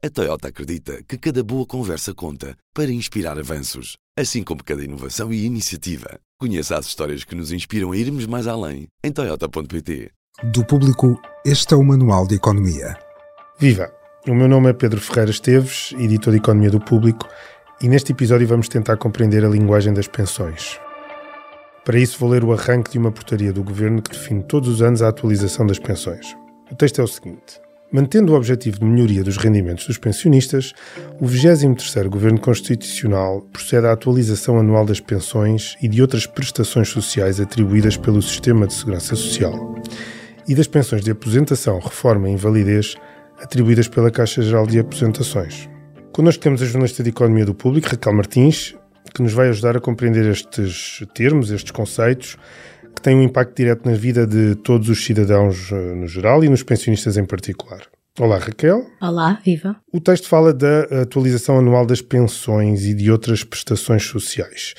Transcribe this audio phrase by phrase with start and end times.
[0.00, 5.32] A Toyota acredita que cada boa conversa conta para inspirar avanços, assim como cada inovação
[5.32, 6.20] e iniciativa.
[6.38, 10.12] Conheça as histórias que nos inspiram a irmos mais além em Toyota.pt.
[10.52, 12.96] Do público, este é o Manual de Economia.
[13.58, 13.92] Viva!
[14.28, 17.28] O meu nome é Pedro Ferreira Esteves, editor de Economia do Público,
[17.82, 20.78] e neste episódio vamos tentar compreender a linguagem das pensões.
[21.84, 24.80] Para isso, vou ler o arranque de uma portaria do governo que define todos os
[24.80, 26.36] anos a atualização das pensões.
[26.70, 27.60] O texto é o seguinte.
[27.90, 30.74] Mantendo o objetivo de melhoria dos rendimentos dos pensionistas,
[31.18, 37.40] o 23º Governo Constitucional procede à atualização anual das pensões e de outras prestações sociais
[37.40, 39.74] atribuídas pelo Sistema de Segurança Social
[40.46, 42.94] e das pensões de aposentação, reforma e invalidez
[43.40, 45.66] atribuídas pela Caixa Geral de Aposentações.
[46.12, 48.76] Connosco temos a jornalista de Economia do Público, Raquel Martins,
[49.14, 52.36] que nos vai ajudar a compreender estes termos, estes conceitos
[52.98, 56.48] que tem um impacto direto na vida de todos os cidadãos eh, no geral e
[56.48, 57.82] nos pensionistas em particular.
[58.18, 58.84] Olá, Raquel.
[59.00, 59.76] Olá, viva.
[59.92, 64.74] O texto fala da atualização anual das pensões e de outras prestações sociais.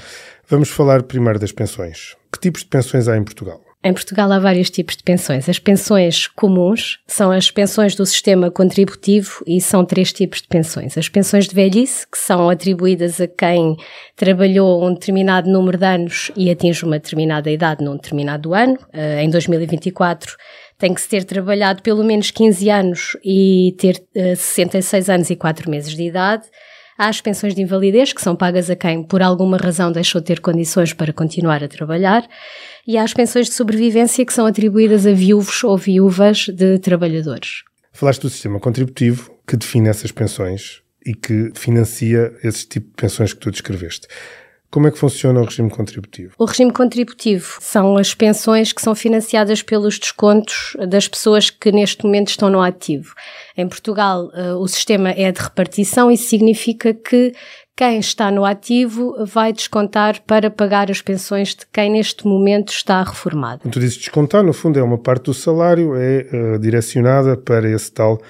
[0.50, 2.17] Vamos falar primeiro das pensões.
[2.30, 3.62] Que tipos de pensões há em Portugal?
[3.81, 5.47] Em Portugal há vários tipos de pensões.
[5.47, 10.97] As pensões comuns são as pensões do sistema contributivo e são três tipos de pensões.
[10.97, 13.77] As pensões de velhice, que são atribuídas a quem
[14.17, 18.77] trabalhou um determinado número de anos e atinge uma determinada idade num determinado ano.
[18.91, 20.35] Eh, em 2024
[20.77, 24.03] tem que se ter trabalhado pelo menos 15 anos e ter
[24.35, 26.44] 66 eh, anos e 4 meses de idade.
[27.00, 30.28] Há as pensões de invalidez, que são pagas a quem, por alguma razão, deixou de
[30.28, 32.28] ter condições para continuar a trabalhar,
[32.86, 37.64] e há as pensões de sobrevivência, que são atribuídas a viúvos ou viúvas de trabalhadores.
[37.94, 43.31] Falaste do sistema contributivo, que define essas pensões e que financia esse tipo de pensões
[43.31, 44.06] que tu descreveste.
[44.72, 46.34] Como é que funciona o regime contributivo?
[46.38, 52.06] O regime contributivo são as pensões que são financiadas pelos descontos das pessoas que neste
[52.06, 53.16] momento estão no ativo.
[53.58, 57.34] Em Portugal, eh, o sistema é de repartição, isso significa que
[57.75, 63.02] quem está no ativo vai descontar para pagar as pensões de quem neste momento está
[63.02, 63.62] reformado.
[63.62, 67.68] Quando tu dizes descontar, no fundo é uma parte do salário, é uh, direcionada para
[67.72, 68.22] esse tal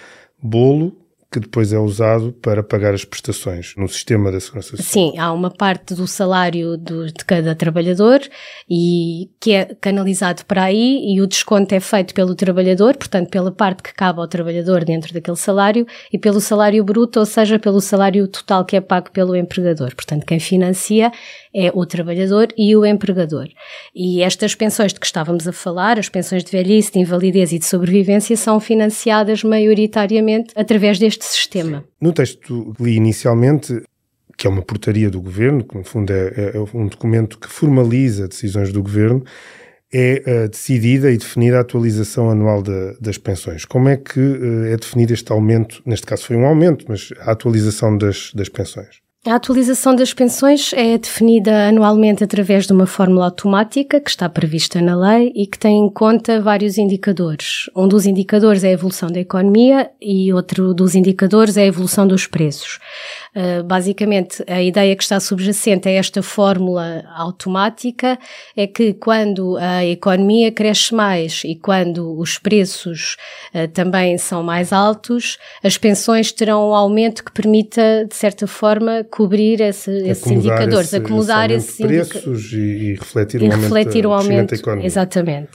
[0.42, 0.96] bolo
[1.32, 4.86] que depois é usado para pagar as prestações no sistema da Segurança Social.
[4.86, 8.20] Sim, há uma parte do salário do, de cada trabalhador
[8.68, 13.52] e que é canalizado para aí e o desconto é feito pelo trabalhador, portanto pela
[13.52, 17.80] parte que cabe ao trabalhador dentro daquele salário e pelo salário bruto, ou seja, pelo
[17.80, 19.94] salário total que é pago pelo empregador.
[19.96, 21.12] Portanto, quem financia
[21.54, 23.48] é o trabalhador e o empregador.
[23.96, 27.60] E estas pensões de que estávamos a falar, as pensões de velhice, de invalidez e
[27.60, 31.84] de sobrevivência, são financiadas maioritariamente através deste sistema.
[32.00, 33.82] No texto que li inicialmente,
[34.38, 38.28] que é uma portaria do governo, que no fundo é, é um documento que formaliza
[38.28, 39.24] decisões do governo,
[39.92, 43.66] é uh, decidida e definida a atualização anual de, das pensões.
[43.66, 45.82] Como é que uh, é definido este aumento?
[45.86, 49.02] Neste caso foi um aumento, mas a atualização das, das pensões.
[49.26, 54.82] A atualização das pensões é definida anualmente através de uma fórmula automática que está prevista
[54.82, 57.70] na lei e que tem em conta vários indicadores.
[57.76, 62.08] Um dos indicadores é a evolução da economia e outro dos indicadores é a evolução
[62.08, 62.80] dos preços.
[63.36, 68.18] Uh, basicamente, a ideia que está subjacente a esta fórmula automática
[68.58, 73.18] é que quando a economia cresce mais e quando os preços
[73.54, 79.06] uh, também são mais altos, as pensões terão um aumento que permita, de certa forma,
[79.12, 84.12] cobrir esse, esses indicadores, esse, acomodar esses preços e, e, refletir, e o refletir o
[84.12, 85.52] aumento, da exatamente.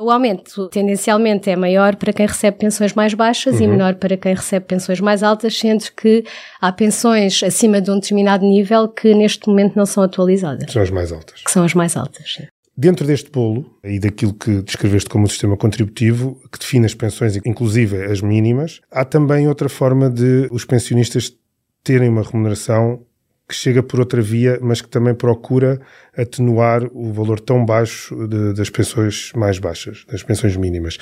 [0.00, 3.62] O aumento tendencialmente é maior para quem recebe pensões mais baixas uhum.
[3.62, 6.24] e menor para quem recebe pensões mais altas, sendo que
[6.60, 10.66] há pensões acima de um determinado nível que neste momento não são atualizadas.
[10.66, 11.42] Que são as mais altas.
[11.42, 12.46] Que são as mais altas, sim.
[12.76, 17.34] Dentro deste bolo e daquilo que descreveste como o sistema contributivo, que define as pensões,
[17.44, 21.34] inclusive as mínimas, há também outra forma de os pensionistas
[21.82, 23.04] terem uma remuneração
[23.48, 25.80] que chega por outra via, mas que também procura
[26.16, 30.98] atenuar o valor tão baixo de, das pensões mais baixas, das pensões mínimas.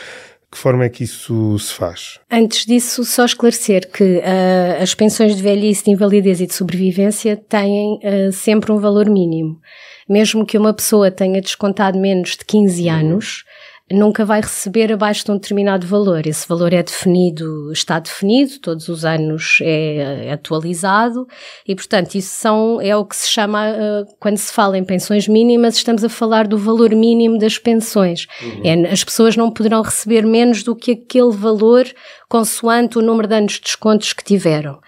[0.51, 2.21] Que forma é que isso se faz?
[2.31, 7.37] Antes disso, só esclarecer que uh, as pensões de velhice, de invalidez e de sobrevivência
[7.37, 9.61] têm uh, sempre um valor mínimo.
[10.09, 13.45] Mesmo que uma pessoa tenha descontado menos de 15 anos,
[13.91, 16.27] nunca vai receber abaixo de um determinado valor.
[16.27, 21.27] Esse valor é definido, está definido, todos os anos é, é atualizado
[21.67, 25.29] e, portanto, isso são, é o que se chama, uh, quando se fala em pensões
[25.29, 28.27] mínimas, estamos a falar do valor mínimo das pensões.
[28.43, 28.63] Uhum.
[28.65, 31.87] É, as pessoas não poderão receber menos do que aquele valor
[32.29, 34.81] consoante o número de anos de descontos que tiveram.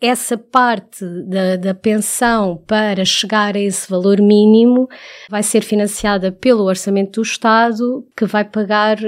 [0.00, 4.88] Essa parte da, da, pensão para chegar a esse valor mínimo
[5.30, 8.98] vai ser financiada pelo orçamento do Estado, que vai pagar,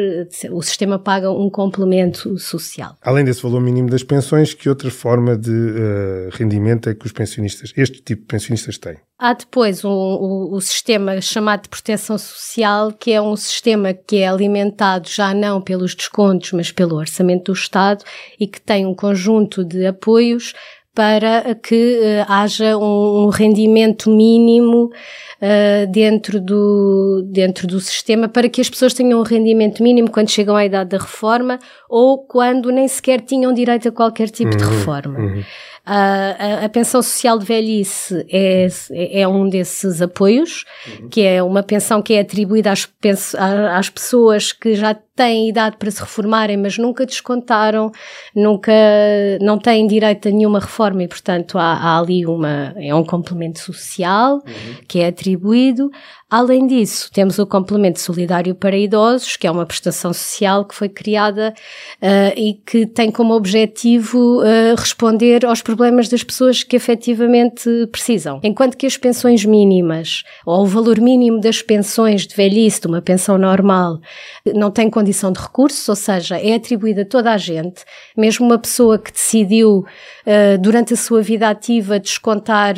[0.51, 2.97] o sistema paga um complemento social.
[3.03, 7.13] Além desse valor mínimo das pensões, que outra forma de uh, rendimento é que os
[7.13, 8.97] pensionistas, este tipo de pensionistas têm?
[9.21, 14.29] Há depois um, o, sistema chamado de proteção social, que é um sistema que é
[14.29, 18.05] alimentado já não pelos descontos, mas pelo orçamento do Estado
[18.39, 20.55] e que tem um conjunto de apoios
[20.95, 28.49] para que uh, haja um, um, rendimento mínimo uh, dentro, do, dentro do sistema para
[28.49, 32.71] que as pessoas tenham um rendimento mínimo quando chegam à idade da reforma ou quando
[32.71, 35.19] nem sequer tinham direito a qualquer tipo uhum, de reforma.
[35.19, 35.45] Uhum.
[35.91, 38.69] A, a, a, pensão social de velhice é,
[39.21, 41.09] é um desses apoios, uhum.
[41.09, 42.87] que é uma pensão que é atribuída às,
[43.35, 47.91] às pessoas que já têm idade para se reformarem, mas nunca descontaram,
[48.37, 48.71] nunca,
[49.41, 53.59] não têm direito a nenhuma reforma e, portanto, há, há ali uma, é um complemento
[53.59, 54.75] social uhum.
[54.87, 55.91] que é atribuído.
[56.31, 60.89] Além disso, temos o complemento solidário para idosos, que é uma prestação social que foi
[60.89, 61.53] criada
[62.03, 68.41] uh, e que tem como objetivo uh, responder aos problemas das pessoas que efetivamente precisam.
[68.43, 73.03] Enquanto que as pensões mínimas, ou o valor mínimo das pensões de velhice, de uma
[73.03, 73.99] pensão normal,
[74.55, 77.85] não tem condição de recurso, ou seja, é atribuída a toda a gente,
[78.17, 82.77] mesmo uma pessoa que decidiu uh, durante a sua vida ativa descontar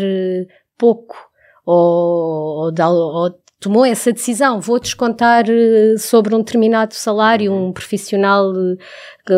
[0.79, 1.31] pouco
[1.65, 8.51] ou, ou, ou, tomou essa decisão, vou descontar eh, sobre um determinado salário um profissional,
[8.57, 8.77] eh,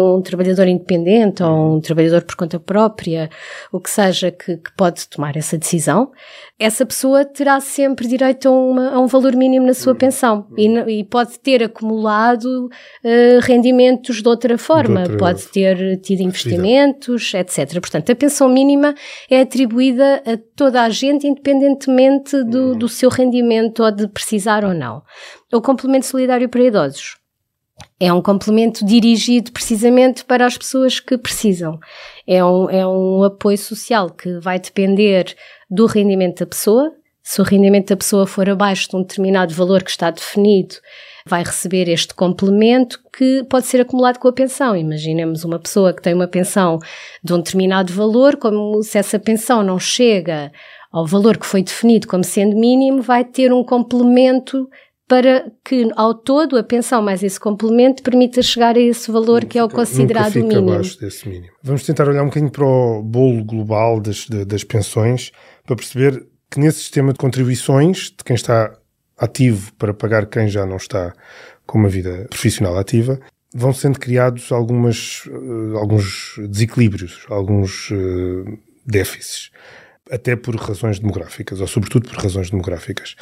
[0.01, 3.29] um trabalhador independente ou um trabalhador por conta própria,
[3.71, 6.11] o que seja que, que pode tomar essa decisão,
[6.59, 10.47] essa pessoa terá sempre direito a, uma, a um valor mínimo na sua pensão.
[10.57, 10.69] E,
[11.01, 17.33] e pode ter acumulado uh, rendimentos de outra forma, de outra pode ter tido investimentos,
[17.35, 17.81] etc.
[17.81, 18.95] Portanto, a pensão mínima
[19.31, 22.79] é atribuída a toda a gente, independentemente do, uhum.
[22.79, 25.03] do seu rendimento ou de precisar ou não.
[25.53, 27.22] O complemento solidário para idosos
[28.05, 31.79] é um complemento dirigido precisamente para as pessoas que precisam.
[32.27, 35.37] É um, é um apoio social que vai depender
[35.71, 36.93] do rendimento da pessoa.
[37.23, 40.75] Se o rendimento da pessoa for abaixo de um determinado valor que está definido,
[41.25, 44.77] vai receber este complemento que pode ser acumulado com a pensão.
[44.77, 46.81] Imaginemos uma pessoa que tem uma pensão
[47.23, 50.51] de um determinado valor, como se essa pensão não chega
[50.91, 54.69] ao valor que foi definido como sendo mínimo, vai ter um complemento
[55.13, 59.59] para que ao todo a pensão mais esse complemento permita chegar a esse valor que
[59.59, 60.73] é o considerado nunca fica mínimo.
[60.73, 61.53] Abaixo desse mínimo.
[61.63, 65.31] Vamos tentar olhar um bocadinho para o bolo global das, das pensões
[65.67, 68.73] para perceber que nesse sistema de contribuições de quem está
[69.19, 71.13] ativo para pagar quem já não está
[71.67, 73.21] com uma vida profissional ativa,
[73.55, 79.51] vão sendo criados algumas, uh, alguns desequilíbrios, alguns uh, déficits
[80.11, 83.15] até por razões demográficas, ou sobretudo por razões demográficas.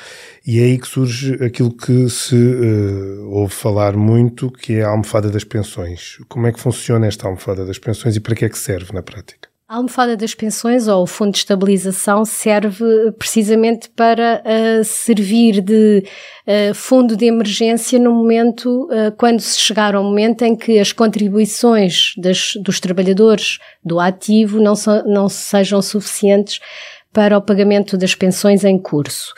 [0.46, 4.88] E é aí que surge aquilo que se uh, ouve falar muito, que é a
[4.88, 6.18] almofada das pensões.
[6.28, 9.02] Como é que funciona esta almofada das pensões e para que é que serve na
[9.02, 9.49] prática?
[9.70, 16.02] A almofada das pensões ou o fundo de estabilização serve precisamente para uh, servir de
[16.44, 20.92] uh, fundo de emergência no momento, uh, quando se chegar ao momento em que as
[20.92, 26.58] contribuições das, dos trabalhadores do ativo não, so, não sejam suficientes
[27.12, 29.34] para o pagamento das pensões em curso.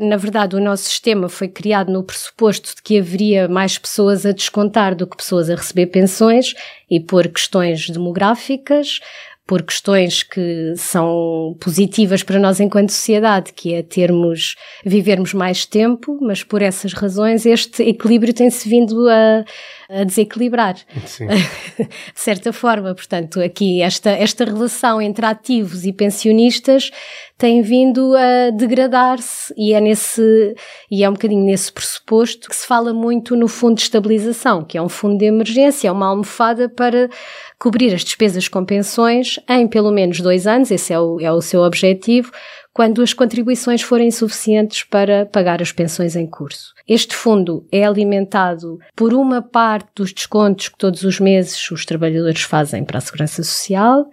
[0.00, 4.32] Na verdade, o nosso sistema foi criado no pressuposto de que haveria mais pessoas a
[4.32, 6.54] descontar do que pessoas a receber pensões
[6.90, 8.98] e por questões demográficas,
[9.46, 16.18] por questões que são positivas para nós enquanto sociedade, que é termos, vivermos mais tempo,
[16.20, 19.44] mas por essas razões este equilíbrio tem-se vindo a,
[19.92, 20.76] a desequilibrar.
[21.06, 21.26] Sim.
[21.76, 26.90] de certa forma, portanto, aqui esta, esta relação entre ativos e pensionistas
[27.36, 30.54] tem vindo a degradar-se e é nesse,
[30.88, 34.78] e é um bocadinho nesse pressuposto que se fala muito no fundo de estabilização, que
[34.78, 37.10] é um fundo de emergência, é uma almofada para
[37.58, 41.40] cobrir as despesas com pensões em pelo menos dois anos, esse é o, é o
[41.40, 42.30] seu objetivo,
[42.72, 46.72] quando as contribuições forem insuficientes para pagar as pensões em curso.
[46.88, 52.42] Este fundo é alimentado por uma parte dos descontos que todos os meses os trabalhadores
[52.42, 54.06] fazem para a Segurança Social,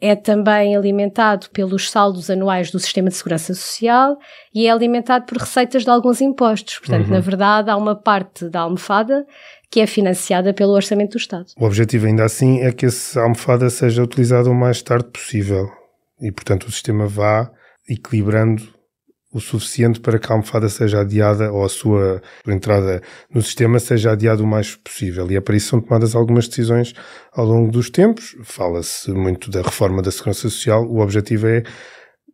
[0.00, 4.16] é também alimentado pelos saldos anuais do Sistema de Segurança Social
[4.52, 6.78] e é alimentado por receitas de alguns impostos.
[6.78, 7.12] Portanto, uhum.
[7.12, 9.26] na verdade, há uma parte da almofada
[9.70, 11.46] que é financiada pelo Orçamento do Estado.
[11.56, 15.68] O objetivo, ainda assim, é que essa almofada seja utilizada o mais tarde possível
[16.20, 17.50] e, portanto, o sistema vá
[17.88, 18.62] equilibrando
[19.32, 23.00] o suficiente para que a almofada seja adiada ou a sua entrada
[23.32, 25.30] no sistema seja adiada o mais possível.
[25.30, 26.94] E é para isso são tomadas algumas decisões
[27.32, 28.36] ao longo dos tempos.
[28.42, 30.84] Fala-se muito da reforma da Segurança Social.
[30.84, 31.62] O objetivo é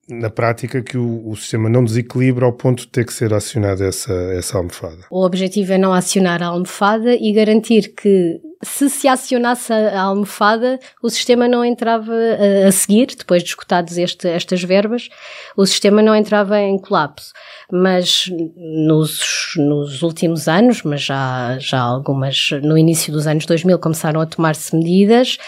[0.08, 3.84] na prática que o, o, sistema não desequilibra ao ponto de ter que ser acionada
[3.84, 5.04] essa, essa almofada.
[5.10, 10.78] O objetivo é não acionar a almofada e garantir que se se acionasse a almofada,
[11.02, 15.08] o sistema não entrava a, a seguir, depois de escutados este, estas verbas,
[15.56, 17.32] o sistema não entrava em colapso.
[17.70, 24.20] Mas nos, nos últimos anos, mas já, já algumas, no início dos anos 2000 começaram
[24.20, 25.38] a tomar-se medidas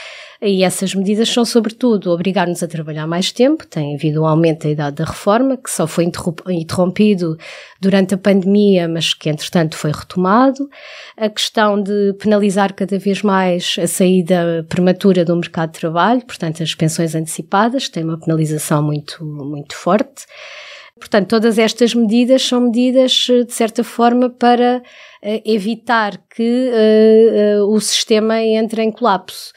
[0.41, 3.67] e essas medidas são, sobretudo, obrigar-nos a trabalhar mais tempo.
[3.67, 6.09] Tem havido um aumento da idade da reforma, que só foi
[6.47, 7.37] interrompido
[7.81, 10.69] durante a pandemia, mas que, entretanto, foi retomado.
[11.17, 16.63] A questão de penalizar cada vez mais a saída prematura do mercado de trabalho, portanto,
[16.63, 20.27] as pensões antecipadas, tem uma penalização muito, muito forte.
[20.99, 24.83] Portanto, todas estas medidas são medidas, de certa forma, para
[25.23, 29.53] uh, evitar que uh, uh, o sistema entre em colapso.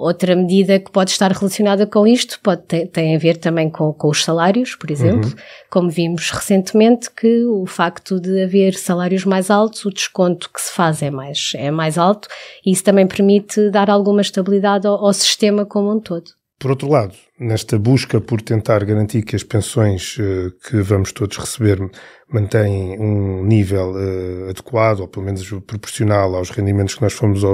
[0.00, 3.92] Outra medida que pode estar relacionada com isto pode ter, tem a ver também com,
[3.92, 5.36] com os salários, por exemplo, uhum.
[5.68, 10.72] como vimos recentemente que o facto de haver salários mais altos, o desconto que se
[10.72, 12.28] faz é mais, é mais alto
[12.64, 16.30] e isso também permite dar alguma estabilidade ao, ao sistema como um todo.
[16.58, 21.36] Por outro lado, nesta busca por tentar garantir que as pensões uh, que vamos todos
[21.36, 21.78] receber
[22.26, 27.44] mantêm um nível uh, adequado, ou pelo menos proporcional aos rendimentos que nós fomos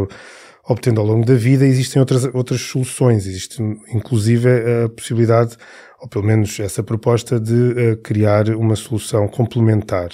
[0.68, 3.26] obtendo ao longo da vida, existem outras, outras soluções.
[3.26, 4.48] Existe, inclusive,
[4.84, 5.56] a possibilidade,
[6.00, 10.10] ou pelo menos essa proposta, de uh, criar uma solução complementar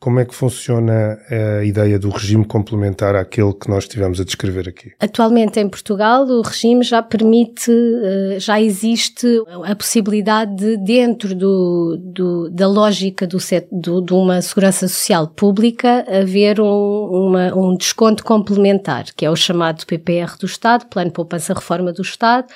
[0.00, 1.18] como é que funciona
[1.60, 4.92] a ideia do regime complementar àquele que nós estivemos a descrever aqui?
[5.00, 9.26] Atualmente em Portugal o regime já permite, eh, já existe
[9.64, 13.38] a possibilidade de, dentro do, do da lógica do,
[13.72, 19.36] do, de uma segurança social pública, haver um, uma, um desconto complementar, que é o
[19.36, 22.46] chamado PPR do Estado, Plano Poupança Reforma do Estado,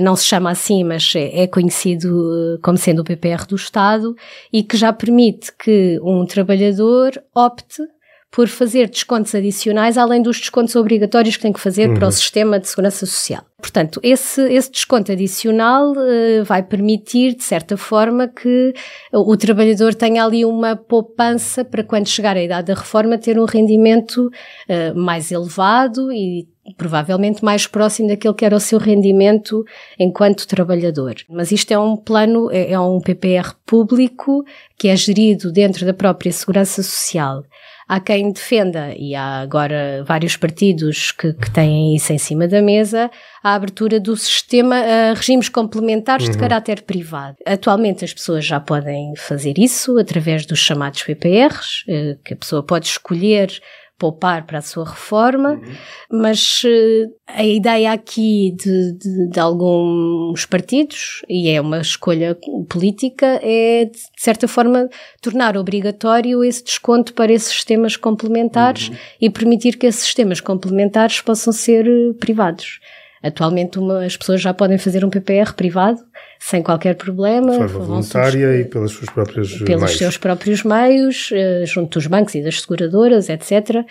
[0.00, 4.14] não se chama assim, mas é, é conhecido eh, como sendo o PPR do Estado
[4.52, 7.82] e que já permite que um trabalhador opte
[8.30, 11.94] por fazer descontos adicionais além dos descontos obrigatórios que tem que fazer uhum.
[11.94, 12.12] para o uhum.
[12.12, 13.42] sistema de segurança social.
[13.66, 18.72] Portanto, esse, esse desconto adicional uh, vai permitir, de certa forma, que
[19.12, 23.44] o, trabalhador tenha ali uma poupança para quando chegar à idade da reforma ter um
[23.44, 24.30] rendimento
[24.68, 26.46] uh, mais elevado e
[26.76, 29.64] provavelmente mais próximo daquele que era o seu rendimento
[29.98, 31.16] enquanto trabalhador.
[31.28, 34.44] Mas isto é um plano, é, é um PPR público
[34.78, 37.42] que é gerido dentro da própria Segurança Social.
[37.88, 42.60] Há quem defenda, e há agora vários partidos que, que têm isso em cima da
[42.60, 43.08] mesa,
[43.42, 46.32] a abertura do sistema a regimes complementares uhum.
[46.32, 47.36] de caráter privado.
[47.46, 52.62] Atualmente as pessoas já podem fazer isso através dos chamados PPRs, eh, que a pessoa
[52.62, 53.50] pode escolher
[53.98, 56.20] poupar para a sua reforma, uhum.
[56.20, 62.36] mas uh, a ideia aqui de, de, de, alguns partidos, e é uma escolha
[62.68, 64.88] política, é de certa forma
[65.22, 68.96] tornar obrigatório esse desconto para esses sistemas complementares uhum.
[69.20, 72.80] e permitir que esses sistemas complementares possam ser uh, privados.
[73.22, 76.00] Atualmente uma, as pessoas já podem fazer um PPR privado
[76.38, 77.52] sem qualquer problema.
[77.52, 79.98] De forma voluntária e pelas suas próprias Pelos meios.
[79.98, 83.84] seus próprios meios, eh, junto dos bancos e das seguradoras, etc.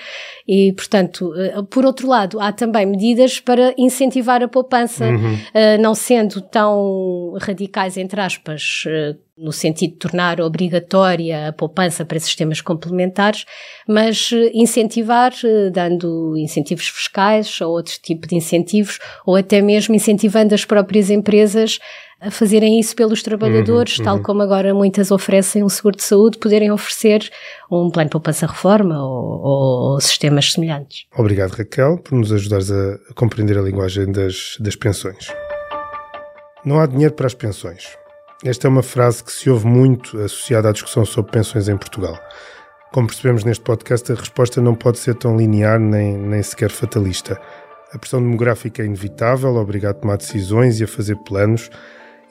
[0.47, 5.37] E, portanto, eh, por outro lado, há também medidas para incentivar a poupança, uhum.
[5.53, 8.83] Eh, não sendo tão radicais, entre aspas,
[9.37, 13.45] no sentido de tornar obrigatória a poupança para sistemas complementares,
[13.87, 15.33] mas incentivar,
[15.73, 21.79] dando incentivos fiscais ou outro tipo de incentivos, ou até mesmo incentivando as próprias empresas
[22.19, 24.23] a fazerem isso pelos trabalhadores, uhum, tal uhum.
[24.23, 27.29] como agora muitas oferecem um seguro de saúde, poderem oferecer
[27.71, 31.05] um plano de poupança-reforma ou, ou, ou, sistemas semelhantes.
[31.15, 35.27] Obrigado, Raquel, por nos ajudares a, compreender a linguagem das, das pensões.
[36.65, 37.97] Não há dinheiro para as pensões.
[38.43, 42.17] Esta é uma frase que se ouve muito associada à discussão sobre pensões em Portugal.
[42.91, 47.39] Como percebemos neste podcast, a resposta não pode ser tão linear nem, nem sequer fatalista.
[47.91, 51.69] A pressão demográfica é inevitável, obriga a tomar decisões e a fazer planos,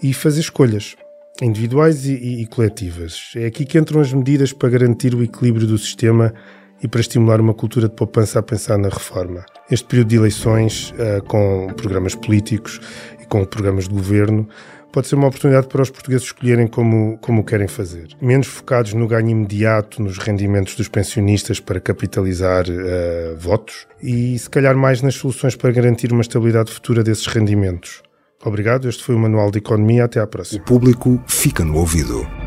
[0.04, 0.96] e fazer escolhas
[1.40, 3.32] individuais e, e, e, coletivas.
[3.34, 6.34] É aqui que entram as medidas para garantir o equilíbrio do sistema
[6.82, 9.46] e para estimular uma cultura de poupança a pensar na reforma.
[9.70, 12.78] Este período de eleições, uh, com programas políticos
[13.18, 14.46] e com programas de governo,
[14.92, 18.08] pode ser uma oportunidade para os portugueses escolherem como, como querem fazer.
[18.20, 24.50] Menos focados no ganho imediato, nos rendimentos dos pensionistas para capitalizar uh, votos e, se
[24.50, 28.02] calhar, mais nas soluções para garantir uma estabilidade futura desses rendimentos.
[28.44, 30.04] Obrigado, este foi o Manual de Economia.
[30.04, 30.60] Até à próxima.
[30.60, 32.43] O público fica no ouvido.